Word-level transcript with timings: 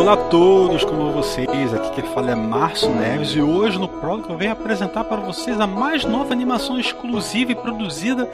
Olá 0.00 0.14
a 0.14 0.16
todos, 0.16 0.82
como 0.82 1.12
vocês? 1.12 1.74
Aqui 1.74 2.00
quem 2.00 2.14
fala 2.14 2.30
é 2.30 2.34
Márcio 2.34 2.88
Neves 2.88 3.32
e 3.32 3.42
hoje 3.42 3.78
no 3.78 3.86
prólogo 3.86 4.32
eu 4.32 4.38
venho 4.38 4.50
apresentar 4.50 5.04
para 5.04 5.20
vocês 5.20 5.60
a 5.60 5.66
mais 5.66 6.06
nova 6.06 6.32
animação 6.32 6.80
exclusiva 6.80 7.52
e 7.52 7.54
produzida 7.54 8.24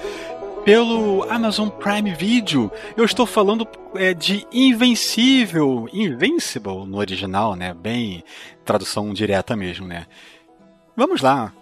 pelo 0.65 1.29
Amazon 1.29 1.69
Prime 1.69 2.15
Video. 2.15 2.70
Eu 2.97 3.05
estou 3.05 3.27
falando 3.27 3.66
é, 3.97 4.15
de 4.15 4.47
Invencível, 4.52 5.89
Invincible 5.92 6.87
no 6.87 6.98
original, 6.98 7.56
né? 7.56 7.75
Bem 7.75 8.23
tradução 8.64 9.12
direta 9.12 9.56
mesmo, 9.56 9.89
né? 9.89 10.06
Vamos 10.97 11.20
lá. 11.20 11.53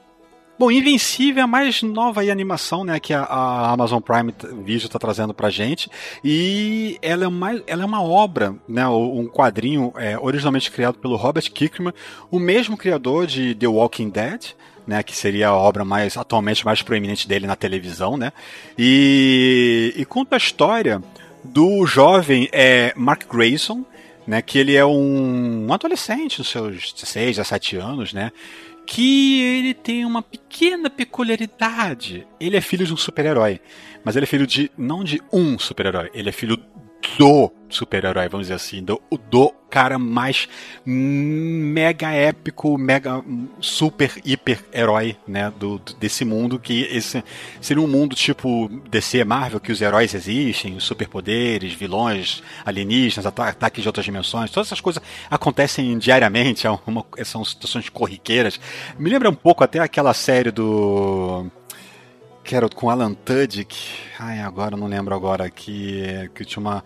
Bom, 0.56 0.70
Invencível 0.70 1.40
é 1.40 1.44
a 1.44 1.48
mais 1.48 1.82
nova 1.82 2.20
animação 2.20 2.84
né, 2.84 3.00
que 3.00 3.12
a, 3.12 3.22
a 3.22 3.72
Amazon 3.72 4.00
Prime 4.00 4.32
Video 4.64 4.86
está 4.86 5.00
trazendo 5.00 5.34
para 5.34 5.50
gente. 5.50 5.90
E 6.22 6.96
ela 7.02 7.24
é, 7.24 7.28
uma, 7.28 7.62
ela 7.66 7.82
é 7.82 7.84
uma 7.84 8.00
obra, 8.00 8.54
né, 8.68 8.86
um 8.86 9.26
quadrinho 9.26 9.92
é, 9.96 10.16
originalmente 10.16 10.70
criado 10.70 10.96
pelo 10.98 11.16
Robert 11.16 11.50
Kirkman, 11.50 11.92
o 12.30 12.38
mesmo 12.38 12.76
criador 12.76 13.26
de 13.26 13.54
The 13.54 13.66
Walking 13.66 14.10
Dead. 14.10 14.52
Né, 14.86 15.02
que 15.02 15.16
seria 15.16 15.48
a 15.48 15.54
obra 15.54 15.82
mais 15.82 16.14
atualmente 16.14 16.62
mais 16.62 16.82
proeminente 16.82 17.26
dele 17.26 17.46
na 17.46 17.56
televisão, 17.56 18.18
né? 18.18 18.34
E, 18.76 19.94
e 19.96 20.04
conta 20.04 20.36
a 20.36 20.36
história 20.36 21.02
do 21.42 21.86
jovem 21.86 22.50
é, 22.52 22.92
Mark 22.94 23.22
Grayson, 23.26 23.82
né, 24.26 24.42
que 24.42 24.58
ele 24.58 24.74
é 24.74 24.84
um, 24.84 25.72
adolescente 25.72 26.38
dos 26.38 26.48
seus 26.48 26.92
16, 26.92 27.36
17 27.36 27.76
anos, 27.76 28.12
né? 28.12 28.30
Que 28.86 29.40
ele 29.40 29.74
tem 29.74 30.04
uma 30.04 30.22
pequena 30.22 30.90
peculiaridade. 30.90 32.26
Ele 32.38 32.56
é 32.56 32.60
filho 32.60 32.86
de 32.86 32.92
um 32.92 32.96
super-herói, 32.96 33.60
mas 34.04 34.16
ele 34.16 34.24
é 34.24 34.26
filho 34.26 34.46
de 34.46 34.70
não 34.76 35.02
de 35.02 35.20
um 35.32 35.58
super-herói, 35.58 36.10
ele 36.14 36.28
é 36.28 36.32
filho 36.32 36.58
do 37.18 37.50
super-herói, 37.68 38.28
vamos 38.28 38.46
dizer 38.46 38.54
assim, 38.54 38.82
do, 38.82 39.00
do 39.28 39.52
cara 39.68 39.98
mais 39.98 40.48
mega 40.86 42.12
épico, 42.12 42.78
mega 42.78 43.22
super 43.60 44.12
hiper 44.24 44.64
herói, 44.72 45.16
né, 45.26 45.52
do, 45.58 45.80
desse 45.98 46.24
mundo 46.24 46.58
que 46.58 46.82
esse 46.82 47.24
seria 47.60 47.82
um 47.82 47.88
mundo 47.88 48.14
tipo 48.14 48.68
DC 48.88 49.24
Marvel 49.24 49.58
que 49.58 49.72
os 49.72 49.82
heróis 49.82 50.14
existem, 50.14 50.78
superpoderes, 50.78 51.72
vilões, 51.72 52.42
alienígenas, 52.64 53.26
ataques 53.26 53.82
de 53.82 53.88
outras 53.88 54.04
dimensões, 54.04 54.50
todas 54.50 54.68
essas 54.68 54.80
coisas 54.80 55.02
acontecem 55.28 55.98
diariamente, 55.98 56.66
é 56.66 56.78
uma, 56.86 57.04
são 57.24 57.44
situações 57.44 57.88
corriqueiras. 57.88 58.60
Me 58.96 59.10
lembra 59.10 59.28
um 59.28 59.34
pouco 59.34 59.64
até 59.64 59.80
aquela 59.80 60.14
série 60.14 60.52
do 60.52 61.50
era 62.52 62.68
com 62.68 62.90
Alan 62.90 63.14
Tudyk. 63.14 63.76
Ai, 64.18 64.40
agora 64.40 64.76
não 64.76 64.88
lembro 64.88 65.14
agora 65.14 65.48
que 65.48 66.28
que 66.34 66.44
tinha 66.44 66.60
uma 66.60 66.84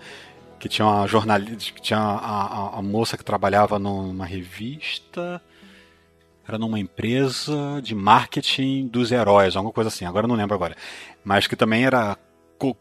que 0.58 0.68
tinha 0.68 0.86
uma 0.86 1.06
jornalista, 1.06 1.72
que 1.72 1.80
tinha 1.80 1.98
a, 1.98 2.74
a, 2.74 2.78
a, 2.78 2.82
moça 2.82 3.16
que 3.16 3.24
trabalhava 3.24 3.78
numa 3.78 4.26
revista, 4.26 5.40
era 6.46 6.58
numa 6.58 6.78
empresa 6.78 7.80
de 7.82 7.94
marketing 7.94 8.88
dos 8.88 9.12
heróis, 9.12 9.56
alguma 9.56 9.72
coisa 9.72 9.88
assim, 9.88 10.04
agora 10.04 10.26
não 10.26 10.34
lembro 10.34 10.54
agora. 10.54 10.76
Mas 11.24 11.46
que 11.46 11.56
também 11.56 11.84
era 11.84 12.16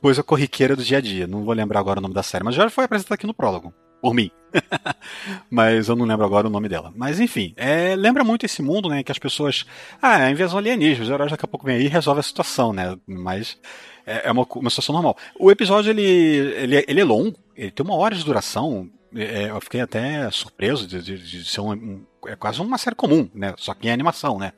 coisa 0.02 0.24
corriqueira 0.24 0.76
do 0.76 0.84
dia 0.84 0.98
a 0.98 1.02
dia, 1.02 1.28
não 1.28 1.46
vou 1.46 1.54
lembrar 1.54 1.80
agora 1.80 2.00
o 2.00 2.02
nome 2.02 2.16
da 2.16 2.24
série, 2.24 2.44
mas 2.44 2.56
já 2.56 2.70
foi 2.70 2.86
apresentado 2.86 3.14
aqui 3.14 3.28
no 3.28 3.34
prólogo, 3.34 3.74
por 4.02 4.14
mim. 4.14 4.32
mas 5.50 5.90
eu 5.90 5.96
não 5.96 6.06
lembro 6.06 6.26
agora 6.26 6.48
o 6.48 6.50
nome 6.50 6.70
dela. 6.70 6.92
Mas 6.96 7.20
enfim, 7.20 7.54
é, 7.56 7.96
lembra 7.96 8.24
muito 8.24 8.46
esse 8.46 8.62
mundo, 8.62 8.90
né, 8.90 9.04
que 9.04 9.12
as 9.12 9.20
pessoas, 9.20 9.66
ah, 10.02 10.28
é 10.28 10.32
invasão 10.32 10.58
alienígena, 10.58 11.04
os 11.04 11.10
heróis 11.10 11.32
daqui 11.32 11.46
a 11.46 11.48
pouco 11.48 11.66
vem 11.66 11.78
aí 11.78 11.86
e 11.86 11.90
resolve 11.90 12.20
a 12.20 12.24
situação, 12.24 12.74
né, 12.74 12.98
mas 13.06 13.58
é, 14.06 14.30
é 14.30 14.32
uma, 14.32 14.48
uma 14.56 14.70
situação 14.70 14.94
normal. 14.94 15.18
O 15.40 15.52
episódio, 15.52 15.90
ele, 15.90 16.02
ele, 16.02 16.86
ele 16.88 17.02
é 17.02 17.04
longo, 17.04 17.38
ele 17.56 17.72
tem 17.72 17.86
uma 17.86 17.96
hora 17.96 18.16
de 18.16 18.24
duração. 18.24 18.90
É, 19.16 19.50
eu 19.50 19.62
fiquei 19.62 19.82
até 19.82 20.30
surpreso 20.32 20.88
de, 20.88 21.02
de, 21.02 21.18
de 21.18 21.46
ser 21.46 21.62
um, 21.62 21.72
um, 21.72 22.06
é 22.26 22.36
quase 22.36 22.62
uma 22.62 22.78
série 22.78 22.96
comum, 22.96 23.30
né? 23.34 23.54
Só 23.58 23.74
que 23.74 23.88
em 23.88 23.92
animação, 23.92 24.38
né? 24.38 24.54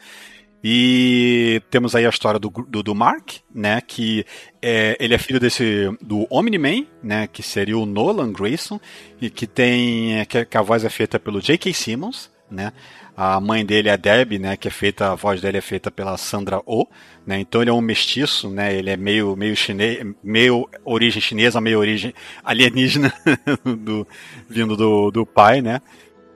E 0.64 1.62
temos 1.70 1.96
aí 1.96 2.06
a 2.06 2.09
história 2.09 2.40
do, 2.40 2.50
do, 2.50 2.84
do 2.84 2.96
Mark, 2.96 3.38
né? 3.53 3.81
Que 3.81 4.25
é, 4.62 4.97
ele 5.00 5.14
é 5.14 5.18
filho 5.18 5.40
desse 5.40 5.90
do 6.02 6.28
Omni-Man, 6.30 6.86
né? 7.02 7.28
Que 7.28 7.42
seria 7.42 7.78
o 7.78 7.86
Nolan 7.86 8.31
Grayson 8.31 8.80
e 9.22 9.30
que 9.30 9.47
tem 9.47 10.25
que, 10.25 10.46
que 10.46 10.58
a 10.58 10.62
voz 10.62 10.84
é 10.84 10.90
feita 10.90 11.20
pelo 11.20 11.42
J.K. 11.42 11.74
Simmons, 11.74 12.30
né? 12.52 12.74
A 13.16 13.40
mãe 13.42 13.66
dele 13.66 13.90
é 13.90 13.92
a 13.92 13.97
Deb, 13.97 14.40
né, 14.40 14.56
que 14.56 14.70
é 14.70 14.72
feita, 14.72 15.12
a 15.12 15.16
voz 15.16 15.42
dele 15.42 15.58
é 15.58 15.62
feita 15.62 15.92
pela 15.92 16.16
Sandra 16.16 16.62
Oh, 16.66 16.88
né? 17.28 17.38
Então 17.38 17.62
ele 17.62 17.70
é 17.70 17.74
um 17.74 17.81
mestiço, 17.81 18.50
né? 18.50 18.74
Ele 18.74 18.90
é 18.90 18.96
meio 18.96 19.36
meio 19.36 19.56
chinês, 19.58 20.06
meio 20.24 20.70
origem 20.86 21.22
chinesa, 21.22 21.59
meio 21.59 21.80
origem 21.80 22.14
alienígena 22.44 23.14
do, 23.78 24.08
vindo 24.47 24.78
do, 24.78 25.12
do 25.12 25.26
pai, 25.26 25.62
né? 25.62 25.81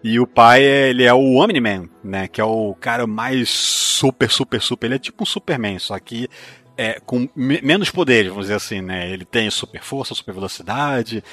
E 0.03 0.19
o 0.19 0.27
pai, 0.27 0.63
ele 0.63 1.03
é 1.03 1.13
o 1.13 1.35
Omni-Man, 1.35 1.87
né? 2.03 2.27
Que 2.27 2.41
é 2.41 2.43
o 2.43 2.75
cara 2.79 3.07
mais 3.07 3.49
super, 3.49 4.29
super, 4.29 4.61
super. 4.61 4.87
Ele 4.87 4.95
é 4.95 4.99
tipo 4.99 5.23
um 5.23 5.25
Superman, 5.25 5.79
só 5.79 5.97
que 5.97 6.27
é, 6.75 6.99
com 7.05 7.29
menos 7.35 7.89
poderes, 7.89 8.29
vamos 8.29 8.45
dizer 8.45 8.55
assim, 8.55 8.81
né? 8.81 9.09
Ele 9.09 9.23
tem 9.25 9.49
super 9.49 9.81
força, 9.81 10.15
super 10.15 10.33
velocidade, 10.33 11.23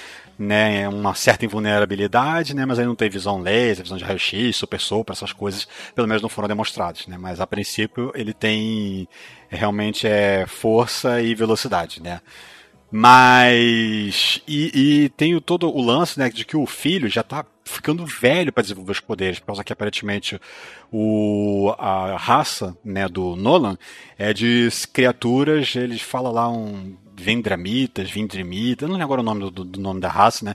né, 0.41 0.89
uma 0.89 1.15
certa 1.15 1.45
invulnerabilidade, 1.45 2.57
né, 2.57 2.65
mas 2.65 2.79
ele 2.79 2.89
não 2.89 2.95
tem 2.95 3.11
visão 3.11 3.41
laser, 3.41 3.85
visão 3.85 3.99
de 3.99 4.05
raio-x, 4.05 4.57
super 4.57 4.81
sopro, 4.81 5.13
essas 5.13 5.35
coisas, 5.35 5.69
pelo 5.95 6.09
menos 6.09 6.23
não 6.23 6.31
foram 6.31 6.49
demonstradas, 6.49 7.07
né, 7.07 7.19
mas 7.19 7.41
a 7.41 7.47
princípio 7.47 8.11
ele 8.15 8.33
tem 8.33 9.07
realmente 9.51 10.07
é 10.07 10.47
força 10.47 11.21
e 11.21 11.35
velocidade, 11.35 12.03
né. 12.03 12.23
Mas 12.91 14.43
e, 14.49 15.05
e 15.05 15.09
tem 15.11 15.39
todo 15.41 15.69
o 15.69 15.83
lance, 15.83 16.19
né, 16.19 16.31
de 16.31 16.45
que 16.45 16.57
o 16.57 16.67
filho 16.67 17.09
já 17.09 17.21
está 17.21 17.45
ficando 17.71 18.05
velho 18.05 18.53
para 18.53 18.63
desenvolver 18.63 18.93
os 18.93 19.01
poderes, 19.01 19.39
por 19.39 19.47
causa 19.47 19.65
que 19.65 19.73
aparentemente 19.73 20.41
o, 20.93 21.73
a 21.79 22.17
raça 22.17 22.77
né, 22.85 23.09
do 23.09 23.37
Nolan 23.37 23.77
é 24.19 24.33
de 24.33 24.69
criaturas, 24.93 25.75
ele 25.77 25.99
fala 25.99 26.31
lá 26.31 26.49
um 26.49 26.97
Vendramitas, 27.15 28.11
Vindrimitas, 28.11 28.89
não 28.89 28.97
lembro 28.97 29.05
agora 29.05 29.21
o 29.21 29.25
nome 29.25 29.51
do, 29.51 29.65
do 29.65 29.81
nome 29.81 30.01
da 30.01 30.09
raça, 30.09 30.45
né? 30.45 30.55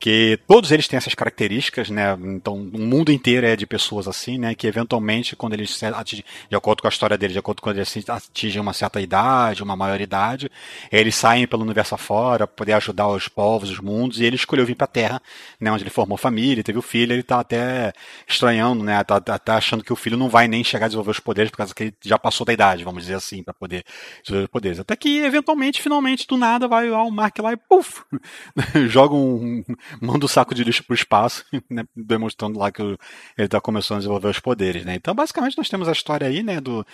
Que 0.00 0.40
todos 0.48 0.72
eles 0.72 0.88
têm 0.88 0.96
essas 0.96 1.14
características, 1.14 1.90
né? 1.90 2.16
Então, 2.22 2.54
o 2.54 2.80
mundo 2.80 3.12
inteiro 3.12 3.46
é 3.46 3.54
de 3.54 3.66
pessoas 3.66 4.08
assim, 4.08 4.38
né? 4.38 4.54
Que 4.54 4.66
eventualmente, 4.66 5.36
quando 5.36 5.52
eles 5.52 5.80
atingem, 5.82 6.24
de 6.48 6.56
acordo 6.56 6.80
com 6.80 6.88
a 6.88 6.90
história 6.90 7.18
deles, 7.18 7.34
de 7.34 7.38
acordo 7.38 7.60
com 7.60 7.68
eles 7.68 8.08
atingem 8.08 8.62
uma 8.62 8.72
certa 8.72 8.98
idade, 8.98 9.62
uma 9.62 9.76
maioridade, 9.76 10.50
eles 10.90 11.14
saem 11.14 11.46
pelo 11.46 11.62
universo 11.62 11.94
afora 11.94 12.46
para 12.46 12.56
poder 12.56 12.72
ajudar 12.72 13.08
os 13.08 13.28
povos, 13.28 13.70
os 13.70 13.78
mundos, 13.78 14.20
e 14.20 14.24
ele 14.24 14.36
escolheu 14.36 14.64
vir 14.64 14.74
para 14.74 14.86
a 14.86 14.88
Terra, 14.88 15.22
né? 15.60 15.70
Onde 15.70 15.82
ele 15.82 15.90
formou 15.90 16.16
família, 16.16 16.64
teve 16.64 16.78
o 16.78 16.82
filho, 16.82 17.12
ele 17.12 17.22
tá 17.22 17.40
até 17.40 17.92
estranhando, 18.26 18.82
né? 18.82 19.04
Tá, 19.04 19.20
tá, 19.20 19.38
tá, 19.38 19.56
achando 19.56 19.84
que 19.84 19.92
o 19.92 19.96
filho 19.96 20.16
não 20.16 20.30
vai 20.30 20.48
nem 20.48 20.64
chegar 20.64 20.86
a 20.86 20.88
desenvolver 20.88 21.10
os 21.10 21.20
poderes, 21.20 21.50
por 21.50 21.58
causa 21.58 21.74
que 21.74 21.82
ele 21.84 21.94
já 22.02 22.18
passou 22.18 22.46
da 22.46 22.54
idade, 22.54 22.84
vamos 22.84 23.02
dizer 23.02 23.16
assim, 23.16 23.42
para 23.42 23.52
poder 23.52 23.84
desenvolver 24.22 24.44
os 24.46 24.50
poderes. 24.50 24.80
Até 24.80 24.96
que, 24.96 25.18
eventualmente, 25.18 25.82
finalmente, 25.82 26.26
do 26.26 26.38
nada, 26.38 26.66
vai 26.66 26.88
lá 26.88 27.02
o 27.04 27.10
Mark 27.10 27.38
lá 27.38 27.52
e 27.52 27.56
puf! 27.58 28.02
joga 28.88 29.14
um 29.14 29.62
manda 30.00 30.24
o 30.24 30.28
saco 30.28 30.54
de 30.54 30.64
lixo 30.64 30.84
pro 30.84 30.94
espaço, 30.94 31.44
né, 31.70 31.84
demonstrando 31.94 32.58
lá 32.58 32.70
que 32.70 32.82
ele 32.82 32.98
está 33.38 33.60
começando 33.60 33.96
a 33.96 34.00
desenvolver 34.00 34.28
os 34.28 34.40
poderes, 34.40 34.84
né? 34.84 34.94
Então, 34.94 35.14
basicamente, 35.14 35.56
nós 35.56 35.68
temos 35.68 35.88
a 35.88 35.92
história 35.92 36.26
aí, 36.26 36.42
né, 36.42 36.60
do, 36.60 36.84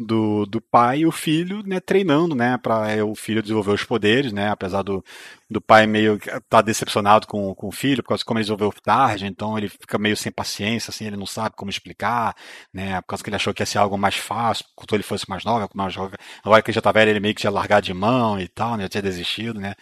do, 0.00 0.46
do 0.46 0.60
pai 0.62 1.00
e 1.00 1.06
o 1.06 1.12
filho, 1.12 1.62
né, 1.62 1.78
treinando, 1.78 2.34
né, 2.34 2.56
para 2.56 2.90
é, 2.90 3.02
o 3.04 3.14
filho 3.14 3.42
desenvolver 3.42 3.72
os 3.72 3.84
poderes, 3.84 4.32
né, 4.32 4.48
apesar 4.48 4.82
do, 4.82 5.04
do 5.48 5.60
pai 5.60 5.86
meio 5.86 6.14
estar 6.14 6.40
tá 6.48 6.62
decepcionado 6.62 7.26
com, 7.26 7.54
com 7.54 7.68
o 7.68 7.72
filho, 7.72 8.02
por 8.02 8.08
causa 8.08 8.20
de 8.20 8.24
como 8.24 8.38
ele 8.38 8.44
desenvolveu 8.44 8.72
tarde, 8.82 9.26
então 9.26 9.58
ele 9.58 9.68
fica 9.68 9.98
meio 9.98 10.16
sem 10.16 10.32
paciência, 10.32 10.90
assim, 10.90 11.06
ele 11.06 11.18
não 11.18 11.26
sabe 11.26 11.54
como 11.54 11.70
explicar, 11.70 12.34
né, 12.72 12.98
por 13.02 13.08
causa 13.08 13.22
que 13.22 13.28
ele 13.28 13.36
achou 13.36 13.52
que 13.52 13.60
ia 13.60 13.66
ser 13.66 13.76
algo 13.76 13.98
mais 13.98 14.16
fácil, 14.16 14.64
quando 14.74 14.94
ele 14.94 15.02
fosse 15.02 15.28
mais 15.28 15.44
novo, 15.44 15.68
mais 15.74 15.94
agora 16.42 16.62
que 16.62 16.70
ele 16.70 16.74
já 16.74 16.80
tá 16.80 16.92
velho, 16.92 17.10
ele 17.10 17.20
meio 17.20 17.34
que 17.34 17.42
tinha 17.42 17.50
largado 17.50 17.84
de 17.84 17.92
mão 17.92 18.40
e 18.40 18.48
tal, 18.48 18.78
né, 18.78 18.84
já 18.84 18.88
tinha 18.88 19.02
desistido, 19.02 19.60
né, 19.60 19.74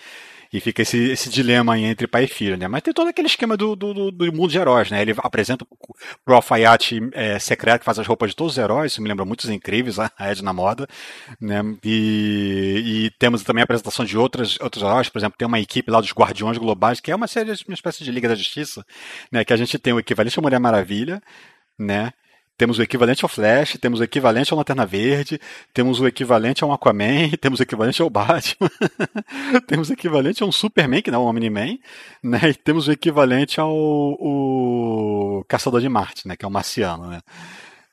E 0.53 0.61
fica 0.61 0.83
esse, 0.83 0.97
esse 1.11 1.29
dilema 1.29 1.79
entre 1.79 2.07
pai 2.07 2.25
e 2.25 2.29
filho, 2.29 2.57
né? 2.57 2.67
Mas 2.67 2.83
tem 2.83 2.95
todo 2.95 3.09
aquele 3.09 3.29
esquema 3.29 3.57
do, 3.57 3.77
do, 3.77 4.11
do 4.11 4.33
mundo 4.33 4.51
de 4.51 4.59
heróis, 4.59 4.91
né? 4.91 5.03
Ele 5.03 5.15
apresenta 5.19 5.67
pro 6.25 6.35
alfaiate 6.35 7.01
é, 7.13 7.39
secreto 7.39 7.81
que 7.81 7.85
faz 7.85 7.99
as 7.99 8.07
roupas 8.07 8.31
de 8.31 8.37
todos 8.37 8.55
os 8.55 8.59
heróis, 8.59 8.93
isso 8.93 9.03
me 9.03 9.09
lembra 9.09 9.25
muitos 9.25 9.51
incríveis, 9.51 9.99
a 9.99 10.11
Ed 10.19 10.43
na 10.43 10.53
moda, 10.53 10.87
né? 11.41 11.61
E, 11.85 12.83
e 13.07 13.11
temos 13.19 13.43
também 13.43 13.63
a 13.63 13.65
apresentação 13.65 14.05
de 14.05 14.17
outras, 14.17 14.59
outros 14.61 14.83
heróis, 14.83 15.09
por 15.09 15.19
exemplo, 15.19 15.37
tem 15.37 15.47
uma 15.47 15.61
equipe 15.61 15.91
lá 15.91 16.01
dos 16.01 16.13
Guardiões 16.13 16.57
Globais, 16.57 17.01
que 17.01 17.11
é 17.11 17.17
uma 17.17 17.27
série, 17.27 17.53
uma 17.67 17.75
espécie 17.75 18.03
de 18.03 18.11
Liga 18.11 18.29
da 18.29 18.35
Justiça, 18.35 18.85
né? 19.31 19.45
Que 19.45 19.53
a 19.53 19.57
gente 19.57 19.79
tem 19.79 19.93
o 19.93 19.99
equivalente 19.99 20.39
à 20.39 20.43
Mulher 20.43 20.61
Maravilha, 20.61 21.23
né? 21.79 22.13
Temos 22.59 22.77
o 22.81 22.83
equivalente 22.83 23.25
ao 23.25 23.29
Flash, 23.29 23.79
temos 23.81 24.01
o 24.01 24.03
equivalente 24.03 24.53
ao 24.53 24.59
Lanterna 24.59 24.85
Verde, 24.85 25.41
temos 25.73 26.01
o 26.01 26.09
equivalente 26.09 26.65
ao 26.65 26.73
Aquaman, 26.73 27.31
temos 27.41 27.61
o 27.61 27.63
equivalente 27.63 28.03
ao 28.03 28.11
Batman, 28.11 28.69
temos 29.69 29.89
o 29.89 29.93
equivalente 29.93 30.43
a 30.43 30.47
um 30.47 30.51
Superman, 30.51 31.01
que 31.01 31.09
não 31.13 31.21
é 31.21 31.25
um 31.25 31.29
Omni-Man, 31.29 31.79
né? 32.21 32.41
E 32.51 32.55
temos 32.55 32.89
o 32.89 32.93
equivalente 32.93 33.61
ao 33.61 33.73
o 33.73 35.45
Caçador 35.47 35.81
de 35.81 35.89
Marte, 35.89 36.27
né? 36.27 36.35
Que 36.35 36.45
é 36.45 36.49
o 36.49 36.51
Marciano, 36.51 37.07
né? 37.07 37.21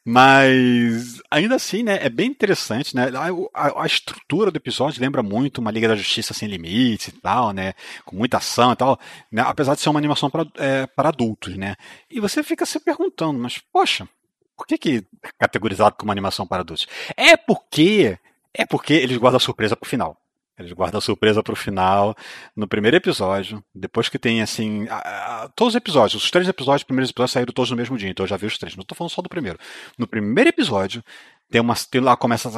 Mas 0.04 1.22
ainda 1.30 1.56
assim, 1.56 1.84
né, 1.84 2.00
é 2.02 2.10
bem 2.10 2.30
interessante, 2.30 2.96
né? 2.96 3.12
A, 3.14 3.68
a, 3.68 3.84
a, 3.84 3.86
estrutura 3.86 4.50
do 4.50 4.58
episódio 4.58 5.02
lembra 5.02 5.22
muito 5.22 5.60
uma 5.60 5.72
Liga 5.72 5.88
da 5.88 5.96
Justiça 5.96 6.34
sem 6.34 6.48
limites 6.48 7.10
e 7.10 7.12
tal, 7.12 7.52
né? 7.52 7.74
Com 8.04 8.16
muita 8.16 8.38
ação 8.38 8.72
e 8.72 8.76
tal, 8.76 9.00
né? 9.32 9.44
apesar 9.46 9.76
de 9.76 9.82
ser 9.82 9.90
uma 9.90 10.00
animação 10.00 10.30
para 10.30 10.46
é, 10.58 10.88
adultos, 10.98 11.56
né? 11.56 11.76
E 12.10 12.20
você 12.20 12.42
fica 12.42 12.66
se 12.66 12.80
perguntando, 12.80 13.40
mas 13.40 13.60
poxa, 13.72 14.08
por 14.56 14.66
que, 14.66 14.78
que 14.78 15.06
é 15.24 15.30
categorizado 15.40 15.96
como 15.98 16.12
animação 16.12 16.48
para 16.48 16.62
adultos? 16.62 16.88
É 17.16 17.36
porque 17.36 18.18
é 18.54 18.66
porque 18.66 18.94
eles 18.94 19.18
guardam 19.18 19.38
a 19.38 19.40
surpresa 19.40 19.76
pro 19.76 19.90
final. 19.90 20.18
Eles 20.58 20.72
guardam 20.72 21.00
a 21.00 21.02
surpresa 21.02 21.44
pro 21.44 21.56
final, 21.56 22.16
no 22.56 22.66
primeiro 22.66 22.96
episódio, 22.96 23.62
depois 23.74 24.08
que 24.08 24.18
tem, 24.18 24.42
assim, 24.42 24.88
a, 24.88 25.44
a, 25.44 25.50
todos 25.50 25.74
os 25.74 25.76
episódios, 25.76 26.24
os 26.24 26.32
três 26.32 26.48
episódios, 26.48 26.80
os 26.82 26.86
primeiros 26.86 27.10
episódios 27.10 27.32
saíram 27.34 27.52
todos 27.52 27.70
no 27.72 27.76
mesmo 27.76 27.98
dia, 27.98 28.10
então 28.10 28.24
eu 28.24 28.28
já 28.30 28.38
vi 28.38 28.46
os 28.46 28.58
três, 28.58 28.74
não 28.78 28.86
tô 28.86 28.96
falando 28.96 29.12
só 29.12 29.22
do 29.22 29.28
primeiro. 29.28 29.60
No 29.98 30.08
primeiro 30.08 30.50
episódio, 30.50 31.04
tem 31.50 31.62
uma 31.62 31.76
tem 31.76 32.02
lá 32.02 32.16
começa 32.18 32.50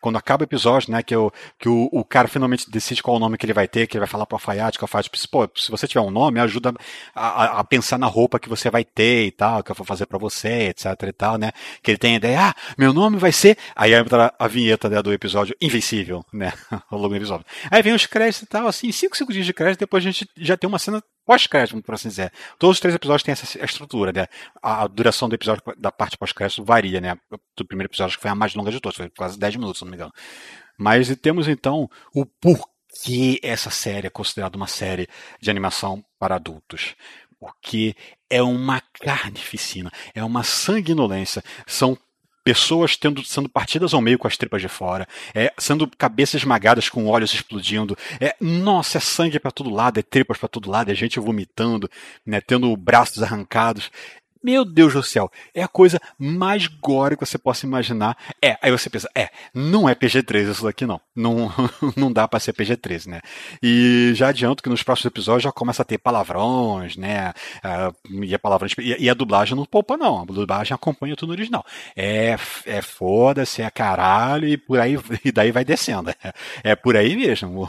quando 0.00 0.16
acaba 0.16 0.42
o 0.42 0.44
episódio, 0.44 0.92
né, 0.92 1.02
que, 1.02 1.14
o, 1.14 1.30
que 1.58 1.68
o, 1.68 1.88
o 1.92 2.04
cara 2.04 2.28
finalmente 2.28 2.70
decide 2.70 3.02
qual 3.02 3.16
o 3.16 3.20
nome 3.20 3.36
que 3.36 3.44
ele 3.44 3.52
vai 3.52 3.66
ter, 3.66 3.86
que 3.86 3.96
ele 3.96 4.00
vai 4.00 4.08
falar 4.08 4.26
pro 4.26 4.36
alfaiate, 4.36 4.78
que 4.78 4.84
o 4.84 4.86
alfaiate, 4.86 5.10
pô, 5.30 5.48
se 5.56 5.70
você 5.70 5.86
tiver 5.86 6.00
um 6.00 6.10
nome, 6.10 6.40
ajuda 6.40 6.72
a, 7.14 7.60
a, 7.60 7.64
pensar 7.64 7.98
na 7.98 8.06
roupa 8.06 8.38
que 8.38 8.48
você 8.48 8.70
vai 8.70 8.84
ter 8.84 9.26
e 9.26 9.30
tal, 9.30 9.62
que 9.62 9.70
eu 9.70 9.74
vou 9.74 9.84
fazer 9.84 10.06
para 10.06 10.18
você, 10.18 10.68
etc 10.68 10.86
e 11.02 11.12
tal, 11.12 11.36
né, 11.36 11.50
que 11.82 11.90
ele 11.90 11.98
tem 11.98 12.14
a 12.14 12.16
ideia, 12.16 12.40
ah, 12.48 12.54
meu 12.76 12.92
nome 12.92 13.18
vai 13.18 13.32
ser, 13.32 13.58
aí 13.74 13.92
entra 13.92 14.32
a 14.38 14.46
vinheta 14.46 14.88
né, 14.88 15.02
do 15.02 15.12
episódio 15.12 15.56
Invencível, 15.60 16.24
né, 16.32 16.52
ao 16.90 16.98
longo 16.98 17.10
do 17.10 17.16
episódio. 17.16 17.44
Aí 17.70 17.82
vem 17.82 17.92
os 17.92 18.06
créditos 18.06 18.42
e 18.42 18.46
tal, 18.46 18.68
assim, 18.68 18.90
5 18.92 19.16
segundos 19.16 19.44
de 19.44 19.52
crédito, 19.52 19.80
depois 19.80 20.04
a 20.04 20.10
gente 20.10 20.28
já 20.36 20.56
tem 20.56 20.68
uma 20.68 20.78
cena 20.78 21.02
pós-crédito, 21.28 21.82
por 21.82 21.94
assim 21.94 22.08
dizer. 22.08 22.32
Todos 22.58 22.78
os 22.78 22.80
três 22.80 22.94
episódios 22.94 23.22
têm 23.22 23.32
essa 23.32 23.62
estrutura, 23.62 24.10
né? 24.14 24.26
A, 24.62 24.86
duração 24.86 25.28
do 25.28 25.34
episódio 25.34 25.62
da 25.76 25.92
parte 25.92 26.16
pós-crédito 26.16 26.64
varia, 26.64 27.02
né? 27.02 27.18
Do 27.54 27.66
primeiro 27.66 27.90
episódio 27.90 28.16
que 28.16 28.22
foi 28.22 28.30
a 28.30 28.34
mais 28.34 28.54
longa 28.54 28.70
de 28.70 28.80
todos, 28.80 28.96
foi 28.96 29.10
quase 29.10 29.38
10 29.38 29.56
minutos, 29.56 29.80
se 29.80 29.84
não 29.84 29.90
me 29.90 29.96
engano. 29.96 30.12
Mas 30.78 31.14
temos 31.16 31.46
então 31.46 31.86
o 32.14 32.24
porquê 32.24 33.38
essa 33.42 33.68
série 33.68 34.06
é 34.06 34.10
considerada 34.10 34.56
uma 34.56 34.66
série 34.66 35.06
de 35.38 35.50
animação 35.50 36.02
para 36.18 36.36
adultos. 36.36 36.96
Porque 37.38 37.94
é 38.30 38.42
uma 38.42 38.80
carnificina, 38.94 39.92
é 40.14 40.24
uma 40.24 40.42
sanguinolência. 40.42 41.44
São 41.66 41.96
pessoas 42.48 42.96
tendo, 42.96 43.22
sendo 43.22 43.46
partidas 43.46 43.92
ao 43.92 44.00
meio 44.00 44.18
com 44.18 44.26
as 44.26 44.34
tripas 44.34 44.62
de 44.62 44.68
fora, 44.68 45.06
é, 45.34 45.52
sendo 45.58 45.86
cabeças 45.98 46.40
esmagadas 46.40 46.88
com 46.88 47.06
olhos 47.06 47.34
explodindo, 47.34 47.94
é, 48.18 48.34
nossa, 48.40 48.96
é 48.96 49.00
sangue 49.02 49.38
para 49.38 49.50
todo 49.50 49.68
lado, 49.68 50.00
é 50.00 50.02
tripas 50.02 50.38
para 50.38 50.48
todo 50.48 50.70
lado, 50.70 50.90
é 50.90 50.94
gente 50.94 51.20
vomitando, 51.20 51.90
né, 52.24 52.40
tendo 52.40 52.74
braços 52.74 53.22
arrancados. 53.22 53.90
Meu 54.42 54.64
Deus 54.64 54.92
do 54.92 55.02
céu, 55.02 55.30
é 55.54 55.62
a 55.62 55.68
coisa 55.68 56.00
mais 56.18 56.66
gore 56.66 57.16
que 57.16 57.26
você 57.26 57.38
possa 57.38 57.66
imaginar. 57.66 58.16
É, 58.42 58.56
aí 58.62 58.70
você 58.70 58.88
pensa, 58.88 59.08
é, 59.14 59.30
não 59.52 59.88
é 59.88 59.94
PG-13 59.94 60.50
isso 60.50 60.64
daqui 60.64 60.86
não. 60.86 61.00
Não, 61.14 61.50
não 61.96 62.12
dá 62.12 62.28
para 62.28 62.40
ser 62.40 62.52
PG-13, 62.52 63.06
né? 63.06 63.20
E 63.62 64.12
já 64.14 64.28
adianto 64.28 64.62
que 64.62 64.68
nos 64.68 64.82
próximos 64.82 65.06
episódios 65.06 65.44
já 65.44 65.52
começa 65.52 65.82
a 65.82 65.84
ter 65.84 65.98
palavrões, 65.98 66.96
né? 66.96 67.32
Uh, 67.64 68.24
e, 68.24 68.34
a 68.34 68.38
palavrões, 68.38 68.72
e, 68.78 69.04
e, 69.04 69.10
a 69.10 69.14
dublagem 69.14 69.56
não 69.56 69.64
poupa 69.64 69.96
não, 69.96 70.22
a 70.22 70.24
dublagem 70.24 70.74
acompanha 70.74 71.16
tudo 71.16 71.28
no 71.28 71.34
original. 71.34 71.64
É, 71.96 72.36
é 72.66 72.82
foda-se, 72.82 73.62
é 73.62 73.70
caralho 73.70 74.46
e 74.48 74.56
por 74.56 74.78
aí, 74.78 74.96
e 75.24 75.32
daí 75.32 75.50
vai 75.50 75.64
descendo. 75.64 76.10
É, 76.10 76.32
é 76.62 76.76
por 76.76 76.96
aí 76.96 77.16
mesmo. 77.16 77.68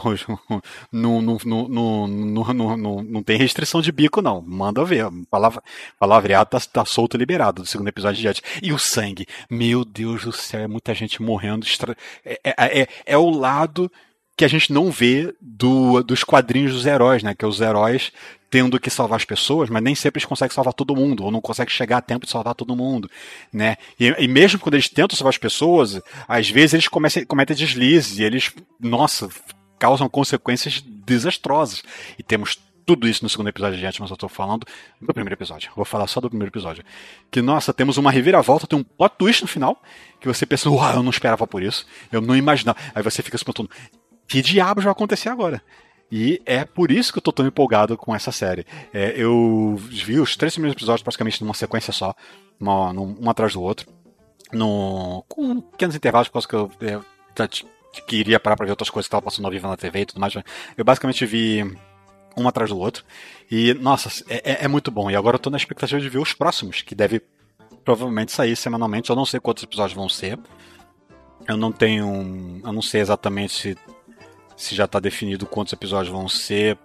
Não, 0.92 1.20
não, 1.22 1.38
não, 1.44 1.68
não, 1.68 2.06
não, 2.08 2.76
não, 2.76 3.02
não 3.02 3.22
tem 3.22 3.36
restrição 3.36 3.80
de 3.80 3.92
bico 3.92 4.20
não, 4.20 4.40
manda 4.40 4.84
ver. 4.84 5.06
Palavra, 5.30 5.62
palavreado 5.98 6.50
tá 6.50 6.59
tá 6.68 6.84
solto 6.84 7.16
liberado 7.16 7.62
do 7.62 7.68
segundo 7.68 7.88
episódio 7.88 8.16
de 8.16 8.22
diante. 8.22 8.42
E 8.62 8.72
o 8.72 8.78
sangue, 8.78 9.26
meu 9.50 9.84
Deus 9.84 10.24
do 10.24 10.32
céu, 10.32 10.60
é 10.60 10.68
muita 10.68 10.94
gente 10.94 11.22
morrendo. 11.22 11.66
Extra... 11.66 11.96
É, 12.24 12.40
é, 12.44 12.80
é, 12.80 12.88
é 13.06 13.16
o 13.18 13.30
lado 13.30 13.90
que 14.36 14.44
a 14.44 14.48
gente 14.48 14.72
não 14.72 14.90
vê 14.90 15.34
do, 15.40 16.02
dos 16.02 16.24
quadrinhos 16.24 16.72
dos 16.72 16.86
heróis, 16.86 17.22
né? 17.22 17.34
Que 17.34 17.44
é 17.44 17.48
os 17.48 17.60
heróis 17.60 18.10
tendo 18.48 18.80
que 18.80 18.90
salvar 18.90 19.16
as 19.16 19.24
pessoas, 19.24 19.70
mas 19.70 19.82
nem 19.82 19.94
sempre 19.94 20.18
eles 20.18 20.26
conseguem 20.26 20.54
salvar 20.54 20.74
todo 20.74 20.96
mundo, 20.96 21.22
ou 21.24 21.30
não 21.30 21.40
conseguem 21.40 21.72
chegar 21.72 21.98
a 21.98 22.02
tempo 22.02 22.26
de 22.26 22.32
salvar 22.32 22.54
todo 22.54 22.74
mundo, 22.74 23.08
né? 23.52 23.76
E, 23.98 24.06
e 24.18 24.26
mesmo 24.26 24.58
quando 24.58 24.74
eles 24.74 24.88
tentam 24.88 25.16
salvar 25.16 25.30
as 25.30 25.38
pessoas, 25.38 26.00
às 26.26 26.50
vezes 26.50 26.74
eles 26.74 26.88
começam, 26.88 27.24
cometem 27.26 27.56
deslizes 27.56 28.18
e 28.18 28.24
eles, 28.24 28.52
nossa, 28.80 29.28
causam 29.78 30.08
consequências 30.08 30.82
desastrosas. 30.82 31.82
E 32.18 32.22
temos 32.22 32.58
tudo 32.84 33.08
isso 33.08 33.22
no 33.22 33.28
segundo 33.28 33.48
episódio 33.48 33.76
adiante, 33.76 34.00
mas 34.00 34.10
eu 34.10 34.16
tô 34.16 34.28
falando 34.28 34.66
do 35.00 35.14
primeiro 35.14 35.34
episódio. 35.34 35.70
Vou 35.74 35.84
falar 35.84 36.06
só 36.06 36.20
do 36.20 36.28
primeiro 36.28 36.50
episódio. 36.50 36.84
Que, 37.30 37.40
nossa, 37.40 37.72
temos 37.72 37.96
uma 37.96 38.10
reviravolta, 38.10 38.66
tem 38.66 38.78
um 38.78 38.82
plot 38.82 39.14
twist 39.18 39.42
no 39.42 39.48
final, 39.48 39.82
que 40.20 40.26
você 40.26 40.44
pensa, 40.44 40.68
uau, 40.70 40.94
eu 40.94 41.02
não 41.02 41.10
esperava 41.10 41.46
por 41.46 41.62
isso, 41.62 41.86
eu 42.10 42.20
não 42.20 42.36
imaginava. 42.36 42.78
Aí 42.94 43.02
você 43.02 43.22
fica 43.22 43.38
se 43.38 43.44
perguntando, 43.44 43.70
que 44.26 44.42
diabos 44.42 44.84
vai 44.84 44.92
acontecer 44.92 45.28
agora? 45.28 45.62
E 46.10 46.42
é 46.44 46.64
por 46.64 46.90
isso 46.90 47.12
que 47.12 47.18
eu 47.18 47.22
tô 47.22 47.32
tão 47.32 47.46
empolgado 47.46 47.96
com 47.96 48.14
essa 48.14 48.32
série. 48.32 48.66
É, 48.92 49.14
eu 49.16 49.76
vi 49.76 50.18
os 50.18 50.34
três 50.36 50.54
primeiros 50.54 50.76
episódios 50.76 51.02
praticamente 51.02 51.42
numa 51.42 51.54
sequência 51.54 51.92
só, 51.92 52.14
uma, 52.58 52.90
um 52.90 53.30
atrás 53.30 53.52
do 53.52 53.62
outro, 53.62 53.86
no, 54.52 55.24
com 55.28 55.60
pequenos 55.60 55.94
intervalos, 55.94 56.28
por 56.28 56.34
causa 56.34 56.48
que 56.48 56.54
eu, 56.56 56.70
eu, 56.80 57.04
eu 57.38 57.48
queria 58.06 58.40
parar 58.40 58.56
pra 58.56 58.66
ver 58.66 58.72
outras 58.72 58.90
coisas 58.90 59.06
que 59.06 59.08
estavam 59.08 59.24
passando 59.24 59.44
ao 59.44 59.50
vivo 59.50 59.68
na 59.68 59.76
TV 59.76 60.00
e 60.00 60.06
tudo 60.06 60.20
mais. 60.20 60.34
Eu 60.76 60.84
basicamente 60.84 61.24
vi 61.26 61.64
um 62.36 62.46
atrás 62.48 62.70
do 62.70 62.78
outro. 62.78 63.04
E, 63.50 63.74
nossa, 63.74 64.24
é, 64.28 64.52
é, 64.52 64.64
é 64.64 64.68
muito 64.68 64.90
bom. 64.90 65.10
E 65.10 65.16
agora 65.16 65.36
eu 65.36 65.40
tô 65.40 65.50
na 65.50 65.56
expectativa 65.56 66.00
de 66.00 66.08
ver 66.08 66.18
os 66.18 66.32
próximos, 66.32 66.82
que 66.82 66.94
deve 66.94 67.22
provavelmente 67.84 68.32
sair 68.32 68.56
semanalmente. 68.56 69.10
Eu 69.10 69.16
não 69.16 69.24
sei 69.24 69.40
quantos 69.40 69.62
episódios 69.62 69.96
vão 69.96 70.08
ser. 70.08 70.38
Eu 71.48 71.56
não 71.56 71.72
tenho. 71.72 72.60
Eu 72.64 72.72
não 72.72 72.82
sei 72.82 73.00
exatamente 73.00 73.52
se, 73.52 73.78
se 74.56 74.74
já 74.74 74.84
está 74.84 75.00
definido 75.00 75.46
quantos 75.46 75.72
episódios 75.72 76.12
vão 76.12 76.28
ser. 76.28 76.78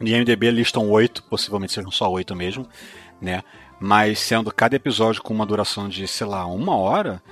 No 0.00 0.06
IMDB 0.06 0.50
listam 0.50 0.88
oito, 0.90 1.22
possivelmente 1.24 1.72
sejam 1.72 1.90
só 1.90 2.10
oito 2.10 2.36
mesmo, 2.36 2.68
né? 3.20 3.42
Mas 3.80 4.18
sendo 4.18 4.52
cada 4.52 4.76
episódio 4.76 5.22
com 5.22 5.32
uma 5.32 5.46
duração 5.46 5.88
de, 5.88 6.06
sei 6.06 6.26
lá, 6.26 6.44
uma 6.46 6.76
hora, 6.76 7.22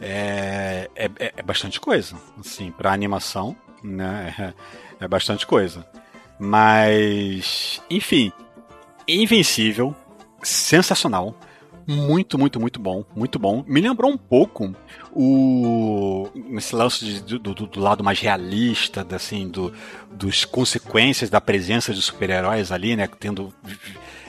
é, 0.00 0.90
é, 0.96 1.10
é 1.36 1.42
bastante 1.42 1.78
coisa. 1.78 2.16
Assim, 2.38 2.70
para 2.70 2.92
animação, 2.92 3.56
né? 3.82 4.34
É, 4.98 5.04
é 5.04 5.08
bastante 5.08 5.46
coisa. 5.46 5.86
Mas, 6.42 7.82
enfim, 7.90 8.32
invencível, 9.06 9.94
sensacional, 10.42 11.34
muito, 11.86 12.38
muito, 12.38 12.60
muito 12.60 12.80
bom, 12.80 13.04
muito 13.14 13.38
bom. 13.38 13.64
Me 13.66 13.80
lembrou 13.80 14.10
um 14.10 14.16
pouco 14.16 14.74
o 15.12 16.28
esse 16.56 16.74
lance 16.74 17.04
de, 17.04 17.38
do, 17.38 17.54
do, 17.54 17.80
lado 17.80 18.04
mais 18.04 18.20
realista, 18.20 19.06
assim, 19.14 19.48
do, 19.48 19.72
dos 20.10 20.44
consequências 20.44 21.30
da 21.30 21.40
presença 21.40 21.92
de 21.92 22.00
super-heróis 22.00 22.70
ali, 22.70 22.96
né, 22.96 23.08
tendo 23.18 23.52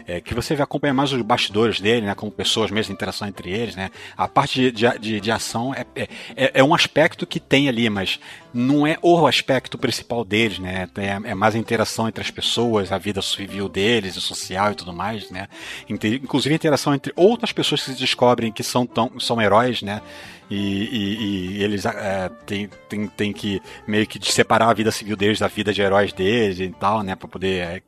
é, 0.07 0.19
que 0.19 0.33
você 0.33 0.53
acompanha 0.55 0.93
mais 0.93 1.11
os 1.13 1.21
bastidores 1.21 1.79
dele, 1.79 2.05
né, 2.05 2.15
como 2.15 2.31
pessoas 2.31 2.71
mesmo, 2.71 2.93
interação 2.93 3.27
entre 3.27 3.51
eles, 3.51 3.75
né. 3.75 3.91
A 4.17 4.27
parte 4.27 4.71
de, 4.71 4.99
de, 4.99 5.19
de 5.19 5.31
ação 5.31 5.73
é, 5.73 5.85
é, 5.95 6.07
é, 6.35 6.51
é 6.55 6.63
um 6.63 6.73
aspecto 6.73 7.25
que 7.25 7.39
tem 7.39 7.69
ali, 7.69 7.89
mas 7.89 8.19
não 8.53 8.85
é 8.85 8.97
o 9.01 9.25
aspecto 9.25 9.77
principal 9.77 10.25
deles, 10.25 10.59
né. 10.59 10.89
É, 10.97 11.31
é 11.31 11.35
mais 11.35 11.55
a 11.55 11.57
interação 11.57 12.07
entre 12.07 12.21
as 12.21 12.31
pessoas, 12.31 12.91
a 12.91 12.97
vida 12.97 13.21
civil 13.21 13.69
deles, 13.69 14.17
o 14.17 14.21
social 14.21 14.71
e 14.71 14.75
tudo 14.75 14.93
mais, 14.93 15.29
né. 15.29 15.47
Inclusive 15.89 16.53
a 16.53 16.55
interação 16.55 16.93
entre 16.93 17.13
outras 17.41 17.51
pessoas 17.51 17.81
que 17.81 17.91
se 17.91 17.97
descobrem 17.97 18.51
que 18.51 18.63
são, 18.63 18.85
tão, 18.85 19.19
são 19.19 19.41
heróis, 19.41 19.81
né. 19.81 20.01
E, 20.49 20.55
e, 20.55 21.57
e, 21.57 21.63
eles 21.63 21.85
é, 21.85 22.29
têm 22.45 22.69
tem, 22.89 23.07
tem 23.07 23.33
que 23.33 23.61
meio 23.87 24.05
que 24.05 24.19
separar 24.31 24.69
a 24.69 24.73
vida 24.73 24.91
civil 24.91 25.15
deles 25.15 25.39
da 25.39 25.47
vida 25.47 25.73
de 25.73 25.81
heróis 25.81 26.11
deles 26.11 26.59
e 26.59 26.69
tal, 26.69 27.03
né, 27.03 27.15
para 27.15 27.27
poder 27.27 27.61
é, 27.63 27.81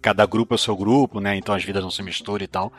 cada 0.00 0.26
grupo 0.26 0.52
é 0.52 0.56
o 0.56 0.58
seu 0.58 0.76
grupo, 0.76 1.18
né? 1.18 1.34
Então 1.34 1.54
as 1.54 1.64
vidas 1.64 1.82
não 1.82 1.90
se 1.90 2.02
misturam 2.02 2.44
e 2.44 2.46
tal. 2.46 2.70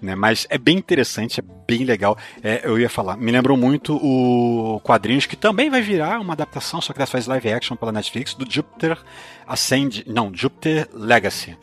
Né? 0.00 0.14
Mas 0.14 0.46
é 0.48 0.56
bem 0.56 0.76
interessante, 0.78 1.40
é 1.40 1.44
bem 1.66 1.84
legal. 1.84 2.16
É, 2.40 2.60
eu 2.62 2.78
ia 2.78 2.88
falar, 2.88 3.16
me 3.16 3.32
lembrou 3.32 3.56
muito 3.56 3.96
o 3.96 4.80
quadrinhos 4.84 5.26
que 5.26 5.34
também 5.34 5.70
vai 5.70 5.82
virar 5.82 6.20
uma 6.20 6.34
adaptação, 6.34 6.80
só 6.80 6.92
que 6.92 7.00
dessa 7.00 7.10
faz 7.10 7.26
live 7.26 7.52
action 7.52 7.76
pela 7.76 7.90
Netflix, 7.90 8.32
do 8.32 8.48
Jupiter 8.48 8.96
Ascend. 9.44 10.04
Não, 10.06 10.30
Jupiter 10.32 10.88
Legacy. 10.92 11.56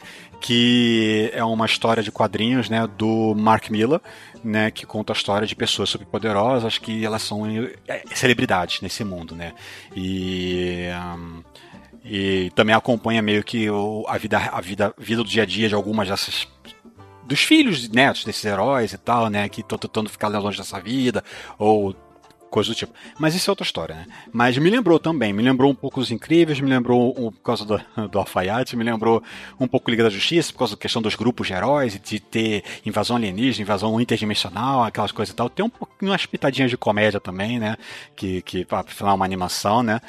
Que 0.46 1.32
é 1.34 1.44
uma 1.44 1.66
história 1.66 2.04
de 2.04 2.12
quadrinhos 2.12 2.70
né, 2.70 2.88
do 2.98 3.34
Mark 3.36 3.70
Miller, 3.70 4.00
né, 4.44 4.70
que 4.70 4.86
conta 4.86 5.12
a 5.12 5.16
história 5.16 5.48
de 5.48 5.56
pessoas 5.56 5.90
superpoderosas 5.90 6.78
que 6.78 7.04
elas 7.04 7.24
são 7.24 7.46
é, 7.88 8.04
celebridades 8.14 8.82
nesse 8.82 9.04
mundo, 9.04 9.34
né? 9.36 9.54
E 9.96 10.88
um, 11.18 11.44
e 12.08 12.52
também 12.54 12.75
acompanha 12.75 13.20
meio 13.24 13.44
que 13.44 13.68
a 14.08 14.18
vida 14.20 14.38
a 14.38 14.62
vida, 14.62 14.94
vida 14.96 15.24
do 15.24 15.30
dia 15.30 15.42
a 15.42 15.46
dia 15.46 15.68
de 15.68 15.74
algumas 15.74 16.08
dessas 16.08 16.48
dos 17.25 17.40
filhos 17.40 17.90
netos 17.90 18.24
desses 18.24 18.46
heróis 18.46 18.94
e 18.94 18.98
tal, 19.00 19.30
né, 19.30 19.50
que 19.50 19.62
estão 19.62 19.80
tentando 19.80 20.10
ficar 20.10 20.28
longe 20.28 20.60
dessa 20.60 20.80
vida 20.80 21.24
ou 21.58 21.96
coisa 22.56 22.70
do 22.70 22.76
tipo. 22.76 22.94
Mas 23.20 23.36
isso 23.36 23.50
é 23.50 23.52
outra 23.52 23.66
história, 23.66 23.96
né? 23.96 24.06
Mas 24.32 24.58
me 24.58 24.70
lembrou 24.70 24.98
também, 24.98 25.34
me 25.34 25.44
lembrou 25.44 25.70
um 25.70 25.76
pouco 25.76 26.00
os 26.00 26.10
Incríveis, 26.10 26.62
me 26.62 26.70
lembrou 26.70 27.14
um, 27.18 27.30
por 27.30 27.42
causa 27.42 27.66
do, 27.66 27.78
do 28.08 28.18
Alfaiate, 28.18 28.78
me 28.78 28.84
lembrou 28.86 29.22
um 29.60 29.68
pouco 29.68 29.92
Liga 29.92 30.04
da 30.04 30.10
Justiça, 30.10 30.54
por 30.54 30.60
causa 30.60 30.76
da 30.78 30.82
questão 30.82 31.02
dos 31.02 31.16
grupos 31.16 31.48
de 31.48 31.54
heróis, 31.54 32.00
de 32.00 32.18
ter 32.18 32.64
invasão 32.86 33.18
alienígena, 33.18 33.64
invasão 33.64 34.00
interdimensional, 34.00 34.86
aquelas 34.86 35.12
coisas 35.12 35.34
e 35.34 35.36
tal. 35.36 35.50
Tem 35.50 35.66
um 35.66 35.70
pouquinho 35.70 36.12
umas 36.12 36.26
pitadinhas 36.26 36.72
de 36.72 36.78
comédia 36.78 37.20
também, 37.20 37.60
né? 37.60 37.76
Que, 38.16 38.42
que 38.42 38.64
para 38.64 38.84
falar 38.84 39.14
uma 39.14 39.26
animação, 39.26 39.84
né? 39.84 40.00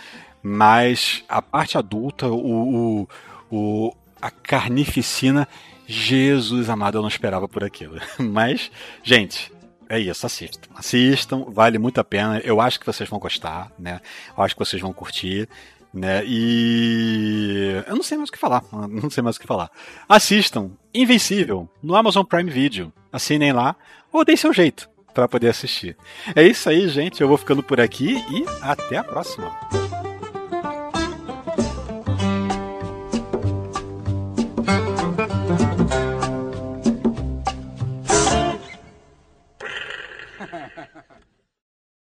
Mas 0.41 1.25
a 1.29 1.43
parte 1.43 1.76
adulta, 1.76 2.29
o, 2.29 3.00
o, 3.00 3.09
o 3.50 3.93
a 4.23 4.31
carnificina, 4.31 5.49
Jesus 5.85 6.71
amado, 6.71 6.99
eu 6.99 7.03
não 7.03 7.09
esperava 7.09 7.49
por 7.49 7.65
aquilo. 7.65 8.00
Mas, 8.19 8.71
gente, 9.03 9.50
é 9.88 9.99
isso, 9.99 10.26
assistam. 10.26 10.69
Assistam, 10.75 11.45
vale 11.49 11.78
muito 11.78 12.00
a 12.00 12.05
pena. 12.05 12.40
Eu 12.40 12.61
acho 12.61 12.78
que 12.81 12.87
vocês 12.87 13.09
vão 13.09 13.19
gostar, 13.19 13.71
né? 13.78 14.00
Eu 14.37 14.43
acho 14.43 14.55
que 14.55 14.64
vocês 14.64 14.81
vão 14.81 14.93
curtir. 14.93 15.49
Né? 15.95 16.23
E 16.26 17.83
eu 17.87 17.97
não 17.97 18.02
sei 18.02 18.19
mais 18.19 18.28
o 18.28 18.33
que 18.33 18.38
falar, 18.38 18.62
não 18.73 19.09
sei 19.09 19.23
mais 19.23 19.37
o 19.37 19.40
que 19.40 19.47
falar. 19.47 19.71
Assistam 20.09 20.71
Invencível 20.93 21.69
no 21.83 21.95
Amazon 21.95 22.25
Prime 22.25 22.50
Video. 22.50 22.93
Assinem 23.12 23.52
lá 23.52 23.75
ou 24.12 24.25
deem 24.25 24.37
seu 24.37 24.52
jeito 24.52 24.90
para 25.14 25.26
poder 25.26 25.49
assistir. 25.49 25.97
É 26.35 26.43
isso 26.43 26.69
aí, 26.69 26.88
gente. 26.88 27.23
Eu 27.23 27.28
vou 27.28 27.38
ficando 27.38 27.62
por 27.62 27.81
aqui 27.81 28.23
e 28.31 28.45
até 28.61 28.99
a 28.99 29.05
próxima. 29.05 30.05